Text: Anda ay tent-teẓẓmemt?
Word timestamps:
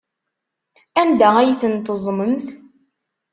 Anda 1.01 1.29
ay 1.39 1.51
tent-teẓẓmemt? 1.61 2.47